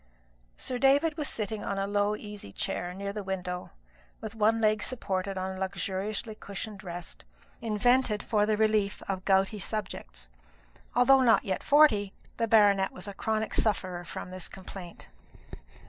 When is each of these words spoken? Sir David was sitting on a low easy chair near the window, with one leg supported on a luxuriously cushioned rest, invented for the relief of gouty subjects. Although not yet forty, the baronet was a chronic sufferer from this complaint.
Sir 0.57 0.79
David 0.79 1.15
was 1.15 1.29
sitting 1.29 1.63
on 1.63 1.77
a 1.77 1.85
low 1.85 2.15
easy 2.15 2.51
chair 2.51 2.91
near 2.91 3.13
the 3.13 3.23
window, 3.23 3.69
with 4.19 4.33
one 4.33 4.59
leg 4.59 4.81
supported 4.81 5.37
on 5.37 5.55
a 5.55 5.59
luxuriously 5.59 6.33
cushioned 6.33 6.83
rest, 6.83 7.23
invented 7.61 8.23
for 8.23 8.47
the 8.47 8.57
relief 8.57 9.03
of 9.07 9.25
gouty 9.25 9.59
subjects. 9.59 10.27
Although 10.95 11.21
not 11.21 11.45
yet 11.45 11.61
forty, 11.61 12.13
the 12.37 12.47
baronet 12.47 12.91
was 12.91 13.07
a 13.07 13.13
chronic 13.13 13.53
sufferer 13.53 14.03
from 14.03 14.31
this 14.31 14.49
complaint. 14.49 15.07